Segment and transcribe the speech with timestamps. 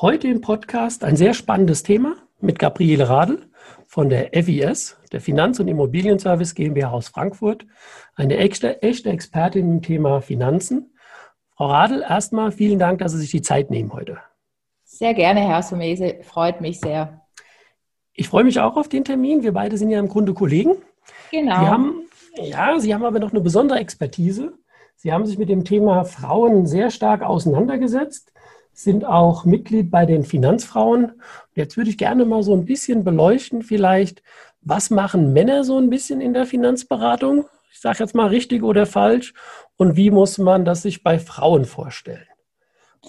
[0.00, 3.50] Heute im Podcast ein sehr spannendes Thema mit Gabriele Radl
[3.88, 7.66] von der FIS, der Finanz- und Immobilienservice GmbH aus Frankfurt,
[8.14, 10.94] eine echte, echte Expertin im Thema Finanzen.
[11.56, 14.18] Frau Radl, erstmal vielen Dank, dass Sie sich die Zeit nehmen heute.
[14.84, 17.22] Sehr gerne, Herr Sumese, freut mich sehr.
[18.12, 19.42] Ich freue mich auch auf den Termin.
[19.42, 20.76] Wir beide sind ja im Grunde Kollegen.
[21.32, 21.58] Genau.
[21.58, 21.94] Sie haben,
[22.36, 24.52] ja, Sie haben aber noch eine besondere Expertise.
[24.94, 28.32] Sie haben sich mit dem Thema Frauen sehr stark auseinandergesetzt
[28.78, 31.20] sind auch Mitglied bei den Finanzfrauen.
[31.56, 34.22] Jetzt würde ich gerne mal so ein bisschen beleuchten, vielleicht,
[34.60, 37.46] was machen Männer so ein bisschen in der Finanzberatung?
[37.72, 39.34] Ich sage jetzt mal richtig oder falsch.
[39.76, 42.27] Und wie muss man das sich bei Frauen vorstellen?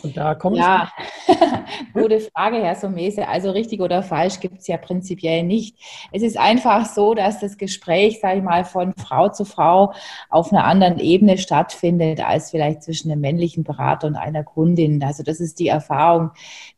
[0.04, 0.90] Und da kommt Ja,
[1.94, 3.28] gute Frage, Herr Somese.
[3.28, 5.76] Also richtig oder falsch gibt es ja prinzipiell nicht.
[6.12, 9.94] Es ist einfach so, dass das Gespräch, sage ich mal, von Frau zu Frau
[10.30, 15.04] auf einer anderen Ebene stattfindet, als vielleicht zwischen einem männlichen Berater und einer Kundin.
[15.04, 16.32] Also das ist die Erfahrung,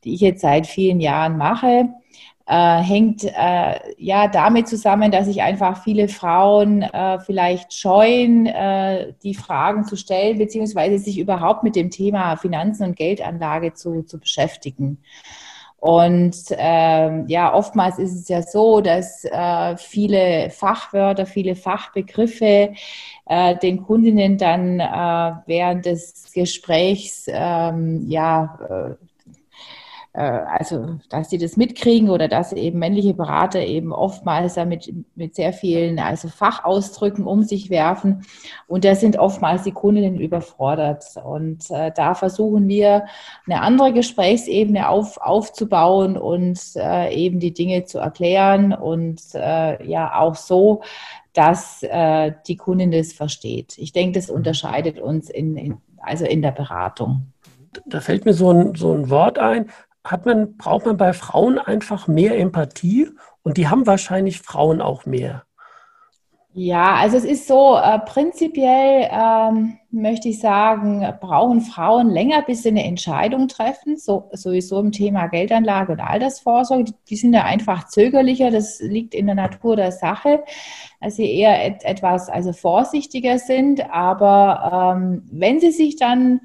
[0.04, 1.90] die ich jetzt seit vielen Jahren mache
[2.52, 9.14] äh, hängt äh, ja damit zusammen, dass sich einfach viele Frauen äh, vielleicht scheuen, äh,
[9.24, 14.20] die Fragen zu stellen, beziehungsweise sich überhaupt mit dem Thema Finanzen und Geldanlage zu, zu
[14.20, 14.98] beschäftigen.
[15.78, 22.74] Und ähm, ja, oftmals ist es ja so, dass äh, viele Fachwörter, viele Fachbegriffe
[23.28, 28.98] äh, den Kundinnen dann äh, während des Gesprächs ähm, ja
[30.14, 35.36] äh, also dass sie das mitkriegen oder dass eben männliche Berater eben oftmals damit mit
[35.36, 38.26] sehr vielen also Fachausdrücken um sich werfen
[38.68, 43.06] und da sind oftmals die Kundinnen überfordert und äh, da versuchen wir
[43.46, 50.20] eine andere Gesprächsebene auf, aufzubauen und äh, eben die Dinge zu erklären und äh, ja
[50.20, 50.82] auch so,
[51.34, 53.78] dass äh, die Kundin das versteht.
[53.78, 57.28] Ich denke, das unterscheidet uns in, in also in der Beratung.
[57.86, 59.68] Da fällt mir so ein, so ein Wort ein,
[60.04, 63.10] hat man, braucht man bei Frauen einfach mehr Empathie
[63.44, 65.44] und die haben wahrscheinlich Frauen auch mehr.
[66.54, 72.64] Ja, also es ist so, äh, prinzipiell ähm, möchte ich sagen, brauchen Frauen länger, bis
[72.64, 76.84] sie eine Entscheidung treffen, so, sowieso im Thema Geldanlage und Altersvorsorge.
[76.84, 80.44] Die, die, sind ja einfach zögerlicher, das liegt in der Natur der Sache,
[81.00, 83.90] dass sie eher et, etwas also vorsichtiger sind.
[83.90, 86.42] Aber ähm, wenn sie sich dann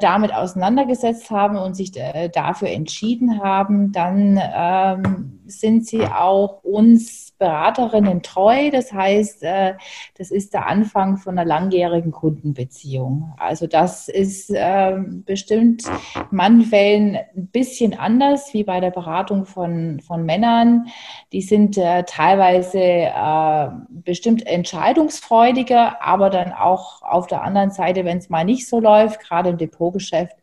[0.00, 7.32] damit auseinandergesetzt haben und sich äh, dafür entschieden haben, dann ähm, sind sie auch uns
[7.38, 8.70] Beraterinnen treu.
[8.70, 9.74] Das heißt, äh,
[10.16, 13.34] das ist der Anfang von einer langjährigen Kundenbeziehung.
[13.36, 15.84] Also das ist ähm, bestimmt
[16.14, 20.86] in manchen Fällen ein bisschen anders wie bei der Beratung von, von Männern.
[21.32, 28.18] Die sind äh, teilweise äh, bestimmt entscheidungsfreudiger, aber dann auch auf der anderen Seite, wenn
[28.18, 30.36] es mal nicht so läuft, gerade im Depotgeschäft,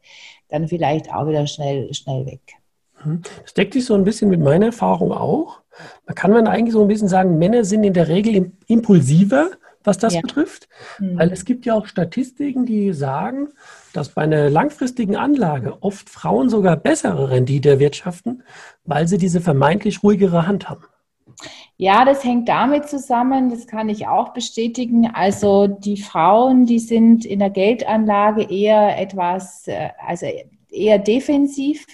[0.49, 2.60] dann vielleicht auch wieder schnell, schnell weg.
[3.03, 3.21] Hm.
[3.43, 5.61] Das deckt sich so ein bisschen mit meiner Erfahrung auch.
[6.05, 9.51] Man kann man eigentlich so ein bisschen sagen, Männer sind in der Regel impulsiver,
[9.83, 10.21] was das ja.
[10.21, 10.67] betrifft.
[10.99, 11.17] Mhm.
[11.17, 13.49] Weil es gibt ja auch Statistiken, die sagen,
[13.93, 18.43] dass bei einer langfristigen Anlage oft Frauen sogar bessere Rendite erwirtschaften,
[18.85, 20.85] weil sie diese vermeintlich ruhigere Hand haben.
[21.77, 25.09] Ja, das hängt damit zusammen, das kann ich auch bestätigen.
[25.11, 30.27] Also die Frauen, die sind in der Geldanlage eher etwas, äh, also
[30.69, 31.87] eher defensiv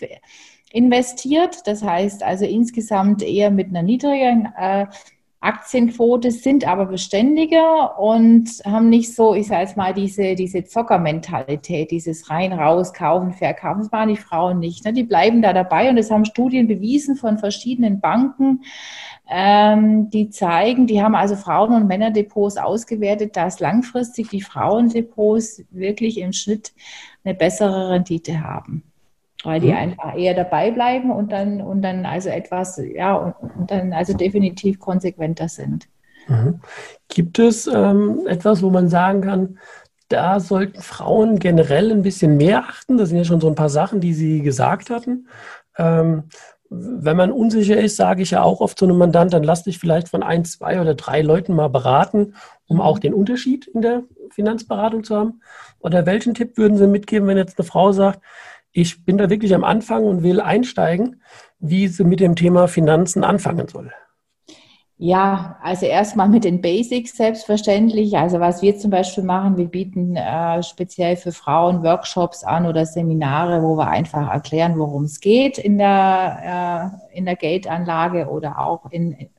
[0.71, 1.65] investiert.
[1.65, 4.87] Das heißt also insgesamt eher mit einer niedrigen äh,
[5.39, 11.91] Aktienquote, sind aber beständiger und haben nicht so, ich sage jetzt mal, diese, diese Zockermentalität,
[11.91, 13.81] dieses rein, raus, kaufen, verkaufen.
[13.81, 14.83] Das machen die Frauen nicht.
[14.83, 14.93] Ne?
[14.93, 18.63] Die bleiben da dabei und das haben Studien bewiesen von verschiedenen Banken,
[19.29, 26.19] ähm, die zeigen, die haben also Frauen- und Männerdepots ausgewertet, dass langfristig die Frauendepots wirklich
[26.19, 26.73] im Schnitt
[27.23, 28.83] eine bessere Rendite haben.
[29.47, 29.77] Weil die mhm.
[29.77, 34.11] einfach eher dabei bleiben und dann, und dann also etwas, ja, und, und dann also
[34.13, 35.87] definitiv konsequenter sind.
[36.27, 36.59] Mhm.
[37.07, 39.57] Gibt es ähm, etwas, wo man sagen kann,
[40.09, 42.97] da sollten Frauen generell ein bisschen mehr achten?
[42.97, 45.29] Das sind ja schon so ein paar Sachen, die Sie gesagt hatten.
[45.77, 46.23] Ähm,
[46.69, 49.79] wenn man unsicher ist, sage ich ja auch oft zu einem Mandant, dann lass dich
[49.79, 52.33] vielleicht von ein, zwei oder drei Leuten mal beraten,
[52.67, 55.41] um auch den Unterschied in der Finanzberatung zu haben.
[55.79, 58.19] Oder welchen Tipp würden Sie mitgeben, wenn jetzt eine Frau sagt,
[58.71, 61.21] ich bin da wirklich am Anfang und will einsteigen,
[61.59, 63.91] wie sie mit dem Thema Finanzen anfangen soll?
[64.99, 68.17] Ja, also erstmal mit den Basics selbstverständlich.
[68.17, 72.83] Also was wir zum Beispiel machen, wir bieten äh, speziell für Frauen Workshops an oder
[72.87, 78.59] Seminare, wo wir einfach erklären, worum es geht in der, äh, in der Geldanlage oder
[78.59, 79.29] auch in,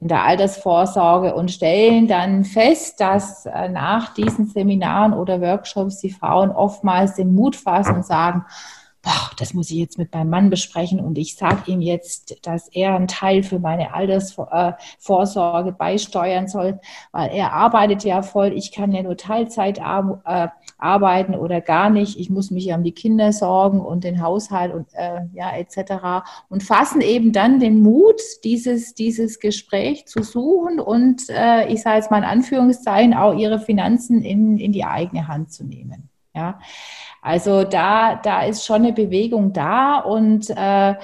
[0.00, 6.10] in der Altersvorsorge und stellen dann fest, dass äh, nach diesen Seminaren oder Workshops die
[6.10, 8.44] Frauen oftmals den Mut fassen und sagen,
[9.02, 12.68] boah, das muss ich jetzt mit meinem Mann besprechen und ich sage ihm jetzt, dass
[12.68, 16.80] er einen Teil für meine Altersvorsorge beisteuern soll,
[17.12, 20.48] weil er arbeitet ja voll, ich kann ja nur Teilzeit äh,
[20.78, 24.88] arbeiten oder gar nicht, ich muss mich um die Kinder sorgen und den Haushalt und
[24.92, 26.26] äh, ja etc.
[26.50, 31.96] und fassen eben dann den Mut, dieses, dieses Gespräch zu suchen und äh, ich sage
[31.96, 36.10] jetzt mal in Anführungszeichen auch ihre Finanzen in, in die eigene Hand zu nehmen.
[36.32, 36.60] Ja,
[37.22, 40.94] also da, da ist schon eine Bewegung da und äh,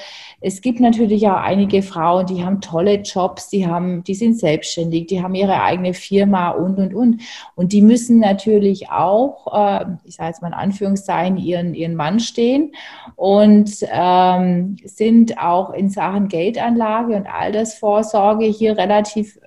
[0.40, 5.08] es gibt natürlich auch einige Frauen, die haben tolle Jobs, die haben, die sind selbstständig,
[5.08, 7.22] die haben ihre eigene Firma und und und.
[7.56, 12.20] Und die müssen natürlich auch, äh, ich sage jetzt mal in Anführungszeichen, ihren ihren Mann
[12.20, 12.72] stehen
[13.16, 19.40] und ähm, sind auch in Sachen Geldanlage und Altersvorsorge hier relativ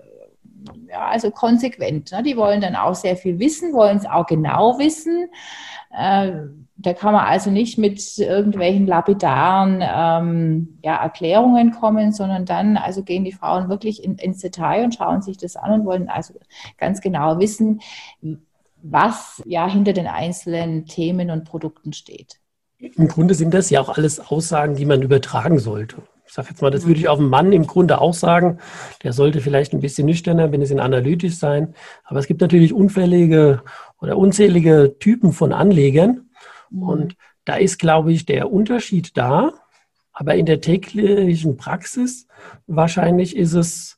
[0.89, 2.11] ja, also konsequent.
[2.11, 2.23] Ne?
[2.23, 5.29] Die wollen dann auch sehr viel wissen, wollen es auch genau wissen.
[5.91, 6.31] Äh,
[6.81, 13.03] da kann man also nicht mit irgendwelchen lapidaren ähm, ja, Erklärungen kommen, sondern dann also
[13.03, 16.35] gehen die Frauen wirklich in, ins Detail und schauen sich das an und wollen also
[16.77, 17.81] ganz genau wissen,
[18.81, 22.39] was ja hinter den einzelnen Themen und Produkten steht.
[22.77, 25.97] Im Grunde sind das ja auch alles Aussagen, die man übertragen sollte.
[26.29, 28.59] Ich sage jetzt mal, das würde ich auf einen Mann im Grunde auch sagen.
[29.01, 31.73] Der sollte vielleicht ein bisschen nüchterner, ein bisschen analytisch sein.
[32.03, 33.63] Aber es gibt natürlich unfällige
[33.99, 36.29] oder unzählige Typen von Anlegern.
[36.69, 36.83] Mhm.
[36.83, 37.15] Und
[37.45, 39.53] da ist, glaube ich, der Unterschied da.
[40.13, 42.27] Aber in der täglichen Praxis
[42.67, 43.97] wahrscheinlich ist es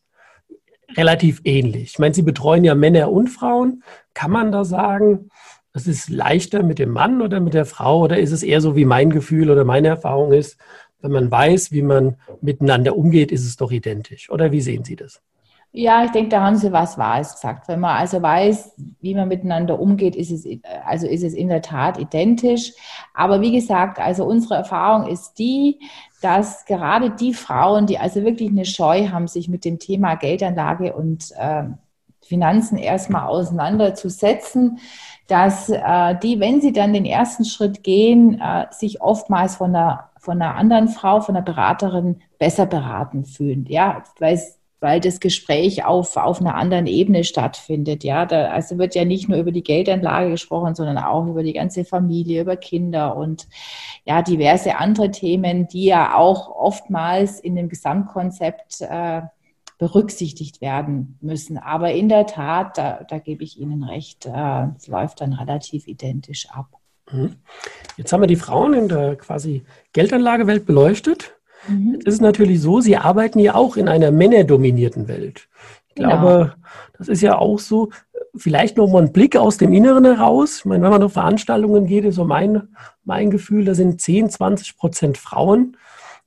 [0.95, 1.91] relativ ähnlich.
[1.91, 3.83] Ich meine, Sie betreuen ja Männer und Frauen.
[4.13, 5.31] Kann man da sagen,
[5.73, 7.99] es ist leichter mit dem Mann oder mit der Frau?
[7.99, 10.57] Oder ist es eher so, wie mein Gefühl oder meine Erfahrung ist,
[11.01, 14.29] wenn man weiß, wie man miteinander umgeht, ist es doch identisch.
[14.29, 15.21] Oder wie sehen Sie das?
[15.73, 17.69] Ja, ich denke, da haben Sie was Wahres gesagt.
[17.69, 20.45] Wenn man also weiß, wie man miteinander umgeht, ist es,
[20.85, 22.73] also ist es in der Tat identisch.
[23.13, 25.79] Aber wie gesagt, also unsere Erfahrung ist die,
[26.21, 30.93] dass gerade die Frauen, die also wirklich eine Scheu haben, sich mit dem Thema Geldanlage
[30.93, 31.63] und äh,
[32.21, 34.79] Finanzen erstmal auseinanderzusetzen,
[35.27, 40.10] dass äh, die, wenn sie dann den ersten Schritt gehen, äh, sich oftmals von der
[40.21, 43.65] von einer anderen Frau, von einer Beraterin besser beraten fühlen.
[43.67, 44.39] Ja, weil
[44.81, 48.03] weil das Gespräch auf, auf einer anderen Ebene stattfindet.
[48.03, 51.53] Ja, da, also wird ja nicht nur über die Geldanlage gesprochen, sondern auch über die
[51.53, 53.47] ganze Familie, über Kinder und
[54.05, 59.21] ja, diverse andere Themen, die ja auch oftmals in dem Gesamtkonzept äh,
[59.77, 61.59] berücksichtigt werden müssen.
[61.59, 65.87] Aber in der Tat, da, da gebe ich Ihnen recht, äh, es läuft dann relativ
[65.87, 66.81] identisch ab.
[67.11, 67.35] Mhm.
[67.97, 69.63] Jetzt haben wir die Frauen in der quasi
[69.93, 71.35] Geldanlagewelt beleuchtet.
[71.67, 71.93] Mhm.
[71.93, 75.47] Jetzt ist es natürlich so, sie arbeiten ja auch in einer männerdominierten Welt.
[75.89, 76.09] Ich genau.
[76.09, 76.55] glaube,
[76.97, 77.89] das ist ja auch so.
[78.33, 80.59] Vielleicht noch mal ein Blick aus dem Inneren heraus.
[80.59, 82.69] Ich meine, wenn man auf Veranstaltungen geht, ist so mein,
[83.03, 85.75] mein Gefühl, da sind 10, 20 Prozent Frauen.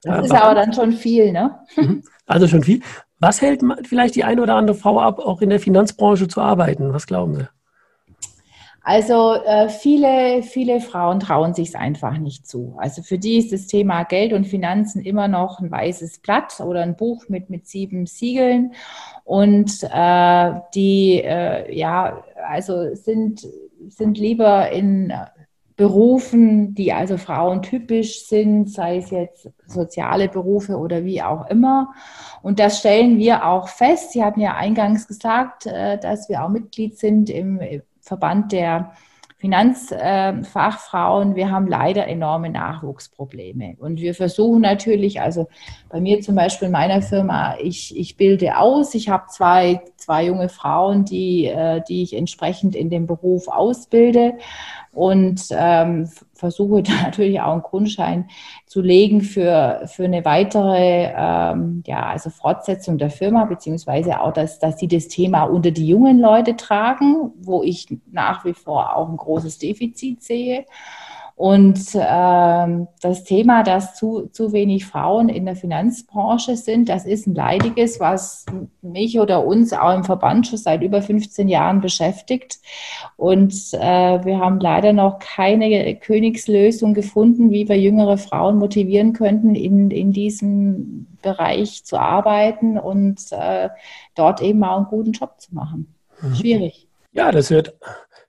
[0.02, 1.60] Das äh, ist aber dann schon viel, ne?
[1.76, 2.02] Mhm.
[2.26, 2.80] Also schon viel.
[3.20, 6.92] Was hält vielleicht die eine oder andere Frau ab, auch in der Finanzbranche zu arbeiten?
[6.92, 7.48] Was glauben Sie?
[8.86, 12.74] Also äh, viele, viele Frauen trauen sich es einfach nicht zu.
[12.76, 16.82] Also für die ist das Thema Geld und Finanzen immer noch ein weißes Blatt oder
[16.82, 18.74] ein Buch mit, mit sieben Siegeln.
[19.24, 23.46] Und äh, die, äh, ja, also sind,
[23.88, 25.14] sind lieber in
[25.76, 31.94] Berufen, die also frauentypisch sind, sei es jetzt soziale Berufe oder wie auch immer.
[32.42, 34.12] Und das stellen wir auch fest.
[34.12, 37.60] Sie hatten ja eingangs gesagt, äh, dass wir auch Mitglied sind im
[38.04, 38.92] Verband der
[39.38, 43.76] Finanzfachfrauen, wir haben leider enorme Nachwuchsprobleme.
[43.78, 45.48] Und wir versuchen natürlich, also
[45.90, 50.26] bei mir zum Beispiel in meiner Firma, ich, ich bilde aus, ich habe zwei, zwei
[50.26, 54.34] junge Frauen, die, äh, die ich entsprechend in dem Beruf ausbilde
[54.92, 58.28] und ähm, versuche da natürlich auch einen Grundschein
[58.66, 64.58] zu legen für, für eine weitere ähm, ja, also Fortsetzung der Firma, beziehungsweise auch, dass,
[64.58, 69.08] dass sie das Thema unter die jungen Leute tragen, wo ich nach wie vor auch
[69.08, 70.66] ein großes Defizit sehe.
[71.36, 77.26] Und ähm, das Thema, dass zu, zu wenig Frauen in der Finanzbranche sind, das ist
[77.26, 78.46] ein leidiges, was
[78.82, 82.60] mich oder uns auch im Verband schon seit über 15 Jahren beschäftigt.
[83.16, 89.56] Und äh, wir haben leider noch keine Königslösung gefunden, wie wir jüngere Frauen motivieren könnten,
[89.56, 93.70] in, in diesem Bereich zu arbeiten und äh,
[94.14, 95.92] dort eben auch einen guten Job zu machen.
[96.20, 96.34] Mhm.
[96.36, 96.86] Schwierig.
[97.12, 97.74] Ja, das wird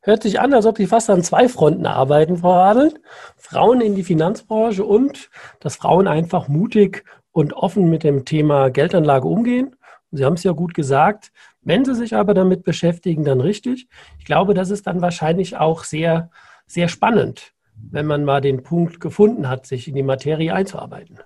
[0.05, 2.93] Hört sich an, als ob Sie fast an zwei Fronten arbeiten, Frau Adel.
[3.38, 9.27] Frauen in die Finanzbranche und dass Frauen einfach mutig und offen mit dem Thema Geldanlage
[9.27, 9.75] umgehen.
[10.12, 11.31] Sie haben es ja gut gesagt.
[11.62, 13.88] Wenn Sie sich aber damit beschäftigen, dann richtig.
[14.19, 16.29] Ich glaube, das ist dann wahrscheinlich auch sehr,
[16.67, 21.17] sehr spannend, wenn man mal den Punkt gefunden hat, sich in die Materie einzuarbeiten.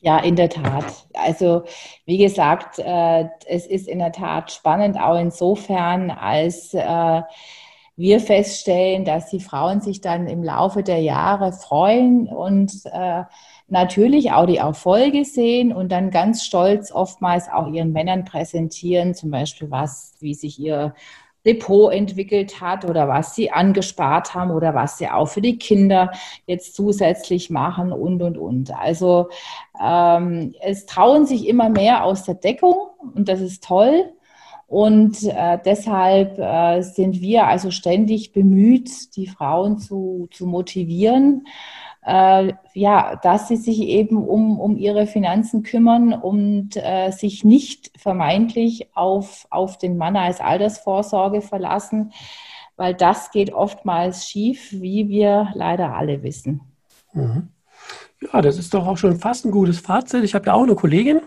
[0.00, 1.06] Ja, in der Tat.
[1.12, 1.64] Also
[2.06, 7.22] wie gesagt, äh, es ist in der Tat spannend, auch insofern, als äh,
[7.96, 13.24] wir feststellen, dass die Frauen sich dann im Laufe der Jahre freuen und äh,
[13.68, 19.30] natürlich auch die Erfolge sehen und dann ganz stolz oftmals auch ihren Männern präsentieren, zum
[19.30, 20.94] Beispiel was, wie sich ihr
[21.44, 26.12] Depot entwickelt hat oder was sie angespart haben oder was sie auch für die Kinder
[26.46, 28.74] jetzt zusätzlich machen und, und, und.
[28.74, 29.28] Also
[29.82, 32.76] ähm, es trauen sich immer mehr aus der Deckung
[33.14, 34.12] und das ist toll.
[34.72, 41.46] Und äh, deshalb äh, sind wir also ständig bemüht, die Frauen zu, zu motivieren,
[42.06, 47.90] äh, ja, dass sie sich eben um, um ihre Finanzen kümmern und äh, sich nicht
[47.98, 52.14] vermeintlich auf, auf den Mann als Altersvorsorge verlassen,
[52.76, 56.62] weil das geht oftmals schief, wie wir leider alle wissen.
[57.12, 57.48] Mhm.
[58.22, 60.24] Ja, das ist doch auch schon fast ein gutes Fazit.
[60.24, 61.20] Ich habe ja auch eine Kollegin,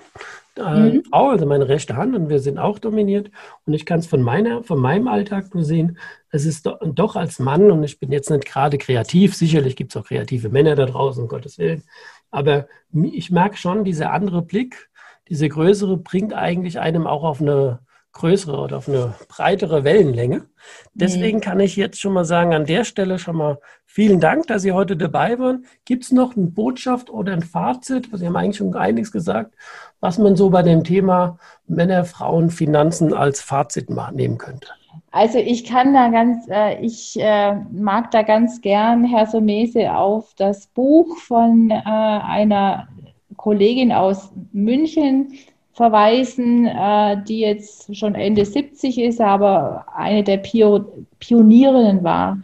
[0.57, 1.03] äh, mhm.
[1.09, 3.31] Frau, also meine rechte Hand, und wir sind auch dominiert.
[3.65, 5.97] Und ich kann es von meiner, von meinem Alltag nur sehen,
[6.29, 9.95] es ist do, doch als Mann, und ich bin jetzt nicht gerade kreativ, sicherlich gibt
[9.95, 11.83] es auch kreative Männer da draußen, um Gottes Willen,
[12.31, 14.89] aber ich merke schon, dieser andere Blick,
[15.29, 17.79] diese größere bringt eigentlich einem auch auf eine
[18.15, 20.45] größere oder auf eine breitere Wellenlänge.
[20.93, 21.41] Deswegen mhm.
[21.41, 24.71] kann ich jetzt schon mal sagen, an der Stelle schon mal vielen Dank, dass Sie
[24.71, 25.65] heute dabei waren.
[25.83, 28.09] Gibt es noch eine Botschaft oder ein Fazit?
[28.11, 29.53] Sie haben eigentlich schon einiges gesagt,
[29.99, 34.69] was man so bei dem Thema Männer, Frauen, Finanzen als Fazit nehmen könnte.
[35.11, 40.33] Also ich kann da ganz, äh, ich äh, mag da ganz gern, Herr Somese, auf
[40.35, 42.87] das Buch von äh, einer
[43.35, 45.33] Kollegin aus München
[45.75, 50.85] verweisen, äh, die jetzt schon Ende 70 ist, aber eine der Pio
[51.19, 52.39] Pionierinnen war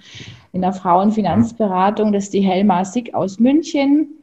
[0.51, 2.11] in der Frauenfinanzberatung.
[2.11, 4.21] Das ist die Helma Sick aus München,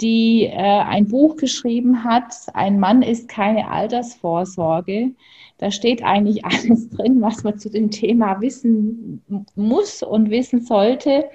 [0.00, 5.10] die äh, ein Buch geschrieben hat, Ein Mann ist keine Altersvorsorge.
[5.58, 9.22] Da steht eigentlich alles drin, was man zu dem Thema wissen
[9.56, 11.26] muss und wissen sollte.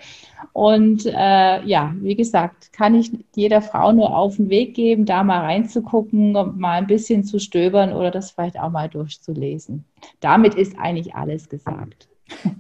[0.52, 5.24] Und äh, ja, wie gesagt, kann ich jeder Frau nur auf den Weg geben, da
[5.24, 9.86] mal reinzugucken, mal ein bisschen zu stöbern oder das vielleicht auch mal durchzulesen.
[10.20, 12.08] Damit ist eigentlich alles gesagt.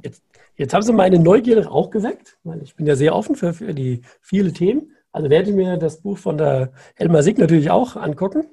[0.03, 0.23] Jetzt,
[0.55, 3.73] jetzt haben Sie meine Neugierde auch geweckt, weil ich bin ja sehr offen für, für
[3.73, 4.91] die viele Themen.
[5.11, 8.47] Also werde ich mir das Buch von der Helma Sieg natürlich auch angucken